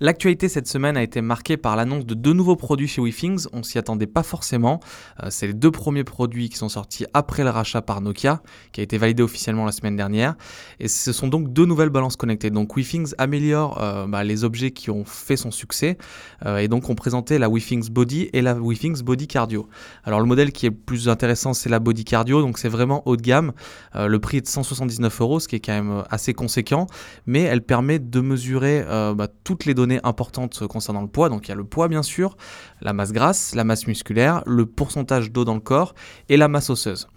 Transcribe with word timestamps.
L'actualité 0.00 0.48
cette 0.48 0.68
semaine 0.68 0.96
a 0.96 1.02
été 1.02 1.20
marquée 1.20 1.56
par 1.56 1.74
l'annonce 1.74 2.06
de 2.06 2.14
deux 2.14 2.32
nouveaux 2.32 2.54
produits 2.54 2.86
chez 2.86 3.02
WeThings. 3.02 3.46
On 3.52 3.64
s'y 3.64 3.78
attendait 3.78 4.06
pas 4.06 4.22
forcément. 4.22 4.78
Euh, 5.24 5.26
c'est 5.30 5.48
les 5.48 5.54
deux 5.54 5.72
premiers 5.72 6.04
produits 6.04 6.48
qui 6.50 6.56
sont 6.56 6.68
sortis 6.68 7.04
après 7.14 7.42
le 7.42 7.50
rachat 7.50 7.82
par 7.82 8.00
Nokia, 8.00 8.40
qui 8.70 8.80
a 8.80 8.84
été 8.84 8.96
validé 8.96 9.24
officiellement 9.24 9.64
la 9.64 9.72
semaine 9.72 9.96
dernière. 9.96 10.36
Et 10.78 10.86
ce 10.86 11.12
sont 11.12 11.26
donc 11.26 11.52
deux 11.52 11.66
nouvelles 11.66 11.88
balances 11.88 12.14
connectées. 12.14 12.50
Donc 12.50 12.76
WeThings 12.76 13.12
améliore 13.18 13.82
euh, 13.82 14.06
bah, 14.06 14.22
les 14.22 14.44
objets 14.44 14.70
qui 14.70 14.90
ont 14.90 15.04
fait 15.04 15.36
son 15.36 15.50
succès. 15.50 15.98
Euh, 16.46 16.58
et 16.58 16.68
donc 16.68 16.88
on 16.90 16.94
présentait 16.94 17.40
la 17.40 17.48
WeThings 17.48 17.90
Body 17.90 18.30
et 18.32 18.40
la 18.40 18.54
WeThings 18.54 19.02
Body 19.02 19.26
Cardio. 19.26 19.68
Alors 20.04 20.20
le 20.20 20.26
modèle 20.26 20.52
qui 20.52 20.66
est 20.66 20.70
le 20.70 20.76
plus 20.76 21.08
intéressant, 21.08 21.54
c'est 21.54 21.70
la 21.70 21.80
Body 21.80 22.04
Cardio. 22.04 22.40
Donc 22.40 22.58
c'est 22.58 22.68
vraiment 22.68 23.02
haut 23.08 23.16
de 23.16 23.22
gamme. 23.22 23.50
le 23.96 24.18
prix 24.20 24.36
est 24.36 24.42
de 24.42 24.46
179 24.46 25.20
euros, 25.22 25.40
ce 25.40 25.48
qui 25.48 25.56
est 25.56 25.60
quand 25.60 25.72
même 25.72 26.04
assez 26.08 26.34
conséquent. 26.34 26.86
Mais 27.26 27.42
elle 27.42 27.62
permet 27.62 27.98
de 27.98 28.20
mesurer 28.20 28.84
bah, 29.16 29.26
toutes 29.42 29.64
les 29.64 29.74
données 29.74 29.87
importantes 30.02 30.66
concernant 30.66 31.02
le 31.02 31.08
poids. 31.08 31.28
Donc 31.28 31.46
il 31.46 31.50
y 31.50 31.52
a 31.52 31.56
le 31.56 31.64
poids 31.64 31.88
bien 31.88 32.02
sûr, 32.02 32.36
la 32.80 32.92
masse 32.92 33.12
grasse, 33.12 33.54
la 33.54 33.64
masse 33.64 33.86
musculaire, 33.86 34.42
le 34.46 34.66
pourcentage 34.66 35.32
d'eau 35.32 35.44
dans 35.44 35.54
le 35.54 35.60
corps 35.60 35.94
et 36.28 36.36
la 36.36 36.48
masse 36.48 36.70
osseuse. 36.70 37.08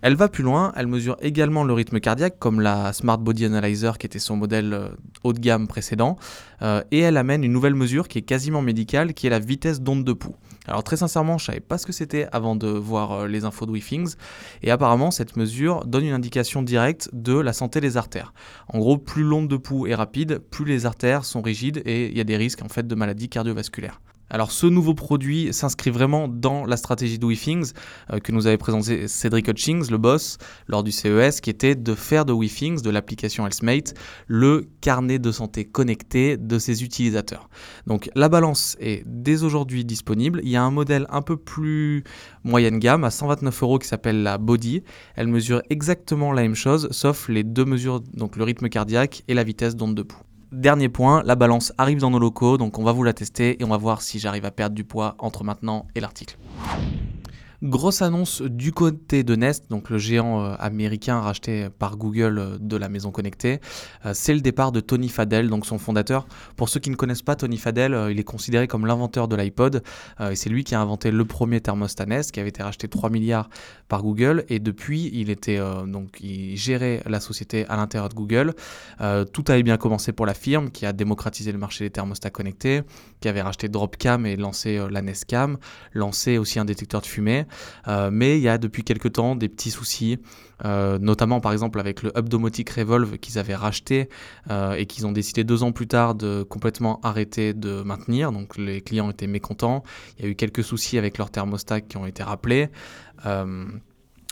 Elle 0.00 0.14
va 0.14 0.28
plus 0.28 0.44
loin, 0.44 0.72
elle 0.76 0.86
mesure 0.86 1.16
également 1.20 1.64
le 1.64 1.72
rythme 1.72 1.98
cardiaque 1.98 2.38
comme 2.38 2.60
la 2.60 2.92
Smart 2.92 3.18
Body 3.18 3.46
Analyzer 3.46 3.98
qui 3.98 4.06
était 4.06 4.20
son 4.20 4.36
modèle 4.36 4.72
euh, 4.72 4.88
haut 5.24 5.32
de 5.32 5.40
gamme 5.40 5.66
précédent, 5.66 6.16
euh, 6.62 6.84
et 6.92 7.00
elle 7.00 7.16
amène 7.16 7.42
une 7.42 7.52
nouvelle 7.52 7.74
mesure 7.74 8.06
qui 8.06 8.18
est 8.18 8.22
quasiment 8.22 8.62
médicale, 8.62 9.12
qui 9.12 9.26
est 9.26 9.30
la 9.30 9.40
vitesse 9.40 9.80
d'onde 9.80 10.04
de 10.04 10.12
pouls. 10.12 10.36
Alors 10.68 10.84
très 10.84 10.96
sincèrement, 10.96 11.36
je 11.38 11.46
savais 11.46 11.58
pas 11.58 11.78
ce 11.78 11.86
que 11.86 11.92
c'était 11.92 12.28
avant 12.30 12.54
de 12.54 12.68
voir 12.68 13.12
euh, 13.12 13.26
les 13.26 13.44
infos 13.44 13.66
de 13.66 13.72
WeThings, 13.72 14.14
et 14.62 14.70
apparemment 14.70 15.10
cette 15.10 15.36
mesure 15.36 15.84
donne 15.84 16.04
une 16.04 16.14
indication 16.14 16.62
directe 16.62 17.10
de 17.12 17.36
la 17.36 17.52
santé 17.52 17.80
des 17.80 17.96
artères. 17.96 18.32
En 18.68 18.78
gros, 18.78 18.98
plus 18.98 19.24
l'onde 19.24 19.48
de 19.48 19.56
pouls 19.56 19.88
est 19.88 19.96
rapide, 19.96 20.38
plus 20.38 20.64
les 20.64 20.86
artères 20.86 21.24
sont 21.24 21.42
rigides 21.42 21.82
et 21.84 22.06
il 22.06 22.16
y 22.16 22.20
a 22.20 22.24
des 22.24 22.36
risques 22.36 22.62
en 22.62 22.68
fait 22.68 22.86
de 22.86 22.94
maladies 22.94 23.28
cardiovasculaires. 23.28 24.00
Alors 24.30 24.52
ce 24.52 24.66
nouveau 24.66 24.94
produit 24.94 25.52
s'inscrit 25.52 25.90
vraiment 25.90 26.28
dans 26.28 26.66
la 26.66 26.76
stratégie 26.76 27.18
de 27.18 27.26
WeThings 27.26 27.72
euh, 28.12 28.18
que 28.18 28.32
nous 28.32 28.46
avait 28.46 28.58
présenté 28.58 29.08
Cédric 29.08 29.48
Hutchings, 29.48 29.90
le 29.90 29.98
boss, 29.98 30.38
lors 30.66 30.82
du 30.82 30.92
CES, 30.92 31.40
qui 31.40 31.50
était 31.50 31.74
de 31.74 31.94
faire 31.94 32.24
de 32.24 32.32
WeThings, 32.32 32.82
de 32.82 32.90
l'application 32.90 33.46
HealthMate, 33.46 33.94
le 34.26 34.68
carnet 34.80 35.18
de 35.18 35.32
santé 35.32 35.64
connecté 35.64 36.36
de 36.36 36.58
ses 36.58 36.84
utilisateurs. 36.84 37.48
Donc 37.86 38.10
la 38.14 38.28
balance 38.28 38.76
est 38.80 39.02
dès 39.06 39.42
aujourd'hui 39.42 39.84
disponible. 39.84 40.40
Il 40.42 40.50
y 40.50 40.56
a 40.56 40.62
un 40.62 40.70
modèle 40.70 41.06
un 41.10 41.22
peu 41.22 41.36
plus 41.36 42.04
moyenne 42.44 42.78
gamme 42.78 43.04
à 43.04 43.10
129 43.10 43.62
euros 43.62 43.78
qui 43.78 43.88
s'appelle 43.88 44.22
la 44.22 44.38
Body. 44.38 44.82
Elle 45.16 45.28
mesure 45.28 45.62
exactement 45.70 46.32
la 46.32 46.42
même 46.42 46.54
chose, 46.54 46.88
sauf 46.90 47.28
les 47.28 47.44
deux 47.44 47.64
mesures, 47.64 48.00
donc 48.00 48.36
le 48.36 48.44
rythme 48.44 48.68
cardiaque 48.68 49.22
et 49.28 49.34
la 49.34 49.44
vitesse 49.44 49.76
d'onde 49.76 49.94
de 49.94 50.02
pouls. 50.02 50.27
Dernier 50.50 50.88
point, 50.88 51.22
la 51.24 51.34
balance 51.34 51.74
arrive 51.76 51.98
dans 51.98 52.10
nos 52.10 52.18
locaux, 52.18 52.56
donc 52.56 52.78
on 52.78 52.82
va 52.82 52.92
vous 52.92 53.04
la 53.04 53.12
tester 53.12 53.60
et 53.60 53.64
on 53.64 53.68
va 53.68 53.76
voir 53.76 54.00
si 54.00 54.18
j'arrive 54.18 54.46
à 54.46 54.50
perdre 54.50 54.74
du 54.74 54.82
poids 54.82 55.14
entre 55.18 55.44
maintenant 55.44 55.86
et 55.94 56.00
l'article. 56.00 56.38
Grosse 57.60 58.02
annonce 58.02 58.40
du 58.40 58.70
côté 58.70 59.24
de 59.24 59.34
Nest, 59.34 59.68
donc 59.68 59.90
le 59.90 59.98
géant 59.98 60.44
euh, 60.44 60.54
américain 60.60 61.18
racheté 61.18 61.68
par 61.76 61.96
Google 61.96 62.38
euh, 62.38 62.56
de 62.60 62.76
la 62.76 62.88
maison 62.88 63.10
connectée. 63.10 63.60
Euh, 64.06 64.12
c'est 64.14 64.32
le 64.32 64.40
départ 64.40 64.70
de 64.70 64.78
Tony 64.78 65.08
Fadell, 65.08 65.48
donc 65.48 65.66
son 65.66 65.76
fondateur. 65.76 66.28
Pour 66.54 66.68
ceux 66.68 66.78
qui 66.78 66.88
ne 66.88 66.94
connaissent 66.94 67.22
pas 67.22 67.34
Tony 67.34 67.56
Fadell, 67.56 68.10
il 68.12 68.20
est 68.20 68.24
considéré 68.24 68.68
comme 68.68 68.86
l'inventeur 68.86 69.26
de 69.26 69.34
l'iPod. 69.34 69.82
et 70.20 70.36
c'est 70.36 70.50
lui 70.50 70.62
qui 70.62 70.76
a 70.76 70.80
inventé 70.80 71.10
le 71.10 71.24
premier 71.24 71.60
thermostat 71.60 72.06
Nest, 72.06 72.30
qui 72.30 72.38
avait 72.38 72.50
été 72.50 72.62
racheté 72.62 72.86
3 72.86 73.10
milliards 73.10 73.50
par 73.88 74.04
Google. 74.04 74.44
Et 74.48 74.60
depuis, 74.60 75.10
il 75.12 75.28
était 75.28 75.58
donc 75.86 76.18
il 76.20 76.56
gérait 76.56 77.02
la 77.06 77.18
société 77.18 77.66
à 77.68 77.76
l'intérieur 77.76 78.08
de 78.08 78.14
Google. 78.14 78.54
tout 79.32 79.44
avait 79.48 79.62
bien 79.62 79.76
commencé 79.76 80.12
pour 80.12 80.26
la 80.26 80.34
firme 80.34 80.70
qui 80.70 80.86
a 80.86 80.92
démocratisé 80.92 81.52
le 81.52 81.58
marché 81.58 81.84
des 81.84 81.90
thermostats 81.90 82.30
connectés, 82.30 82.82
qui 83.20 83.28
avait 83.28 83.42
racheté 83.42 83.68
Dropcam 83.68 84.26
et 84.26 84.36
lancé 84.36 84.80
la 84.90 85.02
Nest 85.02 85.24
Cam, 85.24 85.58
lancé 85.92 86.38
aussi 86.38 86.58
un 86.58 86.64
détecteur 86.64 87.00
de 87.00 87.06
fumée. 87.06 87.46
Euh, 87.86 88.10
mais 88.12 88.38
il 88.38 88.42
y 88.42 88.48
a 88.48 88.58
depuis 88.58 88.84
quelques 88.84 89.12
temps 89.12 89.36
des 89.36 89.48
petits 89.48 89.70
soucis, 89.70 90.18
euh, 90.64 90.98
notamment 90.98 91.40
par 91.40 91.52
exemple 91.52 91.80
avec 91.80 92.02
le 92.02 92.12
Hub 92.16 92.28
Revolve 92.32 93.18
qu'ils 93.18 93.38
avaient 93.38 93.54
racheté 93.54 94.08
euh, 94.50 94.74
et 94.74 94.86
qu'ils 94.86 95.06
ont 95.06 95.12
décidé 95.12 95.44
deux 95.44 95.62
ans 95.62 95.72
plus 95.72 95.86
tard 95.86 96.14
de 96.14 96.42
complètement 96.42 97.00
arrêter 97.02 97.54
de 97.54 97.82
maintenir. 97.82 98.32
Donc 98.32 98.56
les 98.56 98.80
clients 98.80 99.10
étaient 99.10 99.26
mécontents. 99.26 99.82
Il 100.18 100.24
y 100.24 100.28
a 100.28 100.30
eu 100.30 100.34
quelques 100.34 100.64
soucis 100.64 100.98
avec 100.98 101.18
leurs 101.18 101.30
thermostats 101.30 101.80
qui 101.80 101.96
ont 101.96 102.06
été 102.06 102.22
rappelés. 102.22 102.68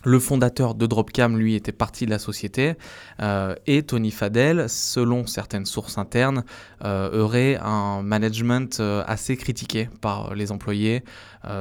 Le 0.06 0.20
fondateur 0.20 0.76
de 0.76 0.86
Dropcam, 0.86 1.36
lui, 1.36 1.56
était 1.56 1.72
parti 1.72 2.06
de 2.06 2.10
la 2.10 2.20
société 2.20 2.74
euh, 3.20 3.56
et 3.66 3.82
Tony 3.82 4.12
Fadell, 4.12 4.68
selon 4.68 5.26
certaines 5.26 5.66
sources 5.66 5.98
internes, 5.98 6.44
euh, 6.84 7.24
aurait 7.24 7.58
un 7.60 8.02
management 8.02 8.78
euh, 8.78 9.02
assez 9.08 9.36
critiqué 9.36 9.88
par 10.00 10.36
les 10.36 10.52
employés, 10.52 11.02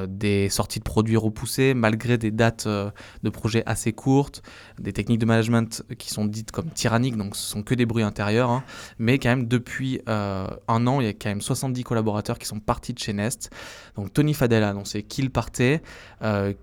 des 0.07 0.49
sorties 0.49 0.79
de 0.79 0.83
produits 0.83 1.15
repoussées 1.15 1.75
malgré 1.75 2.17
des 2.17 2.31
dates 2.31 2.67
de 2.67 3.29
projets 3.29 3.61
assez 3.67 3.93
courtes, 3.93 4.41
des 4.79 4.93
techniques 4.93 5.19
de 5.19 5.27
management 5.27 5.83
qui 5.99 6.09
sont 6.09 6.25
dites 6.25 6.51
comme 6.51 6.71
tyranniques, 6.71 7.15
donc 7.17 7.35
ce 7.35 7.47
sont 7.47 7.61
que 7.61 7.75
des 7.75 7.85
bruits 7.85 8.01
intérieurs, 8.01 8.49
hein. 8.49 8.63
mais 8.97 9.19
quand 9.19 9.29
même 9.29 9.47
depuis 9.47 10.01
un 10.07 10.87
an, 10.87 11.01
il 11.01 11.05
y 11.05 11.09
a 11.09 11.13
quand 11.13 11.29
même 11.29 11.41
70 11.41 11.83
collaborateurs 11.83 12.39
qui 12.39 12.47
sont 12.47 12.59
partis 12.59 12.93
de 12.93 12.99
chez 12.99 13.13
Nest. 13.13 13.51
Donc 13.95 14.11
Tony 14.11 14.33
Fadell 14.33 14.63
a 14.63 14.69
annoncé 14.69 15.03
qu'il 15.03 15.29
partait, 15.29 15.83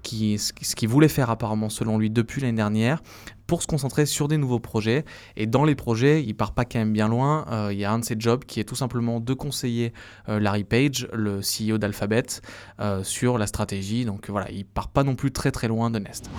qui, 0.02 0.40
ce 0.40 0.74
qu'il 0.74 0.88
voulait 0.88 1.06
faire 1.06 1.30
apparemment 1.30 1.70
selon 1.72 1.98
lui 1.98 2.10
depuis 2.10 2.40
l'année 2.40 2.56
dernière 2.56 3.02
pour 3.46 3.62
se 3.62 3.66
concentrer 3.66 4.06
sur 4.06 4.28
des 4.28 4.38
nouveaux 4.38 4.60
projets. 4.60 5.04
Et 5.36 5.46
dans 5.46 5.64
les 5.64 5.74
projets, 5.74 6.22
il 6.24 6.34
part 6.34 6.54
pas 6.54 6.64
quand 6.64 6.78
même 6.78 6.92
bien 6.92 7.08
loin. 7.08 7.44
Euh, 7.50 7.68
il 7.70 7.78
y 7.78 7.84
a 7.84 7.92
un 7.92 7.98
de 7.98 8.04
ses 8.04 8.16
jobs 8.18 8.44
qui 8.44 8.60
est 8.60 8.64
tout 8.64 8.74
simplement 8.74 9.20
de 9.20 9.34
conseiller 9.34 9.92
euh, 10.30 10.40
Larry 10.40 10.64
Page, 10.64 11.06
le 11.12 11.40
CEO 11.40 11.76
d'Alphabet, 11.76 12.40
euh, 12.80 13.04
sur 13.04 13.36
la 13.36 13.46
stratégie. 13.46 14.04
Donc 14.06 14.30
voilà, 14.30 14.50
il 14.50 14.64
part 14.64 14.88
pas 14.88 15.04
non 15.04 15.16
plus 15.16 15.32
très 15.32 15.50
très 15.50 15.68
loin 15.68 15.90
de 15.90 15.98
Nest. 15.98 16.30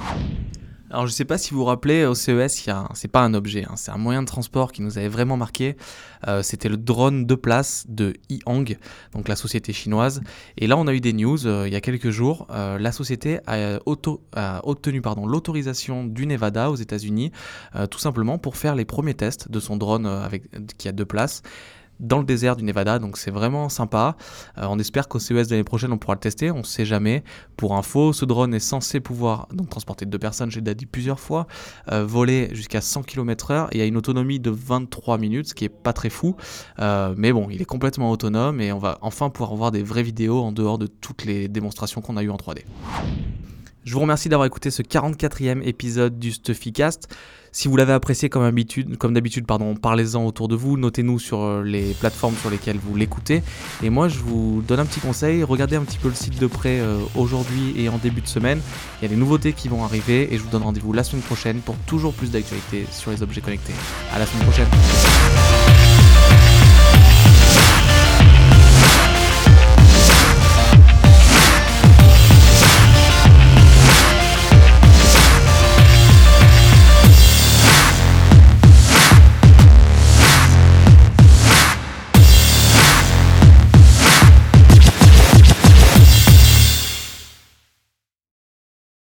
Alors 0.93 1.07
je 1.07 1.11
ne 1.11 1.15
sais 1.15 1.25
pas 1.25 1.39
si 1.39 1.55
vous 1.55 1.61
vous 1.61 1.65
rappelez, 1.65 2.05
au 2.05 2.13
CES, 2.13 2.69
c'est 2.93 3.07
pas 3.07 3.21
un 3.21 3.33
objet, 3.33 3.65
hein, 3.67 3.73
c'est 3.77 3.89
un 3.89 3.97
moyen 3.97 4.21
de 4.21 4.27
transport 4.27 4.71
qui 4.71 4.83
nous 4.83 4.99
avait 4.99 5.07
vraiment 5.07 5.37
marqué. 5.37 5.75
Euh, 6.27 6.43
c'était 6.43 6.69
le 6.69 6.77
drone 6.77 7.25
de 7.25 7.33
place 7.33 7.85
de 7.89 8.13
Yihang, 8.29 8.77
donc 9.11 9.27
la 9.27 9.35
société 9.35 9.73
chinoise. 9.73 10.21
Et 10.55 10.67
là, 10.67 10.77
on 10.77 10.85
a 10.85 10.93
eu 10.93 11.01
des 11.01 11.13
news 11.13 11.47
euh, 11.47 11.67
il 11.67 11.73
y 11.73 11.75
a 11.75 11.81
quelques 11.81 12.11
jours. 12.11 12.45
Euh, 12.51 12.77
la 12.77 12.91
société 12.91 13.39
a, 13.47 13.79
obtenu 13.87 15.01
l'autorisation 15.25 16.05
du 16.05 16.27
Nevada 16.27 16.69
aux 16.69 16.75
États-Unis, 16.75 17.31
tout 17.89 17.99
simplement 17.99 18.37
pour 18.37 18.55
faire 18.55 18.75
les 18.75 18.85
premiers 18.85 19.15
tests 19.15 19.49
de 19.49 19.59
son 19.59 19.77
drone 19.77 20.05
avec, 20.05 20.43
qui 20.77 20.87
a 20.87 20.91
deux 20.91 21.05
places 21.05 21.41
dans 21.99 22.19
le 22.19 22.25
désert 22.25 22.55
du 22.55 22.63
Nevada, 22.63 22.99
donc 22.99 23.17
c'est 23.17 23.31
vraiment 23.31 23.69
sympa. 23.69 24.15
Euh, 24.57 24.65
on 24.69 24.79
espère 24.79 25.07
qu'au 25.07 25.19
CES 25.19 25.47
de 25.47 25.51
l'année 25.51 25.63
prochaine, 25.63 25.91
on 25.91 25.97
pourra 25.97 26.15
le 26.15 26.19
tester, 26.19 26.51
on 26.51 26.63
sait 26.63 26.85
jamais. 26.85 27.23
Pour 27.57 27.75
info, 27.75 28.13
ce 28.13 28.25
drone 28.25 28.53
est 28.53 28.59
censé 28.59 28.99
pouvoir 28.99 29.47
donc, 29.53 29.69
transporter 29.69 30.05
deux 30.05 30.19
personnes, 30.19 30.51
j'ai 30.51 30.61
déjà 30.61 30.73
dit 30.73 30.85
plusieurs 30.85 31.19
fois, 31.19 31.47
euh, 31.91 32.05
voler 32.05 32.49
jusqu'à 32.53 32.81
100 32.81 33.03
km/h 33.03 33.67
et 33.71 33.81
a 33.81 33.85
une 33.85 33.97
autonomie 33.97 34.39
de 34.39 34.51
23 34.51 35.17
minutes, 35.17 35.49
ce 35.49 35.53
qui 35.53 35.65
est 35.65 35.69
pas 35.69 35.93
très 35.93 36.09
fou. 36.09 36.35
Euh, 36.79 37.13
mais 37.17 37.31
bon, 37.31 37.47
il 37.49 37.61
est 37.61 37.65
complètement 37.65 38.11
autonome 38.11 38.61
et 38.61 38.71
on 38.71 38.79
va 38.79 38.97
enfin 39.01 39.29
pouvoir 39.29 39.55
voir 39.55 39.71
des 39.71 39.83
vraies 39.83 40.03
vidéos 40.03 40.41
en 40.41 40.51
dehors 40.51 40.77
de 40.77 40.87
toutes 40.87 41.25
les 41.25 41.47
démonstrations 41.47 42.01
qu'on 42.01 42.17
a 42.17 42.23
eues 42.23 42.29
en 42.29 42.37
3D. 42.37 42.63
Je 43.85 43.93
vous 43.93 43.99
remercie 43.99 44.29
d'avoir 44.29 44.45
écouté 44.45 44.71
ce 44.71 44.81
44e 44.81 45.61
épisode 45.63 46.17
du 46.17 46.31
Stuffycast. 46.31 47.13
Si 47.51 47.67
vous 47.67 47.75
l'avez 47.75 47.91
apprécié 47.91 48.29
comme 48.29 48.45
d'habitude, 48.45 49.45
pardon, 49.45 49.75
parlez-en 49.75 50.25
autour 50.25 50.47
de 50.47 50.55
vous, 50.55 50.77
notez-nous 50.77 51.19
sur 51.19 51.41
euh, 51.41 51.63
les 51.63 51.93
plateformes 51.93 52.35
sur 52.37 52.49
lesquelles 52.49 52.77
vous 52.77 52.95
l'écoutez. 52.95 53.43
Et 53.83 53.89
moi, 53.89 54.07
je 54.07 54.19
vous 54.19 54.63
donne 54.65 54.79
un 54.79 54.85
petit 54.85 55.01
conseil, 55.01 55.43
regardez 55.43 55.75
un 55.75 55.83
petit 55.83 55.99
peu 55.99 56.07
le 56.07 56.15
site 56.15 56.39
de 56.39 56.47
près 56.47 56.79
euh, 56.79 56.97
aujourd'hui 57.15 57.73
et 57.77 57.89
en 57.89 57.97
début 57.97 58.21
de 58.21 58.27
semaine. 58.27 58.59
Il 58.99 59.03
y 59.03 59.05
a 59.05 59.09
des 59.09 59.17
nouveautés 59.19 59.53
qui 59.53 59.67
vont 59.67 59.83
arriver 59.83 60.33
et 60.33 60.37
je 60.37 60.43
vous 60.43 60.49
donne 60.49 60.63
rendez-vous 60.63 60.93
la 60.93 61.03
semaine 61.03 61.23
prochaine 61.23 61.59
pour 61.59 61.75
toujours 61.85 62.13
plus 62.13 62.31
d'actualités 62.31 62.85
sur 62.89 63.11
les 63.11 63.21
objets 63.21 63.41
connectés. 63.41 63.73
À 64.13 64.19
la 64.19 64.25
semaine 64.25 64.43
prochaine. 64.43 64.67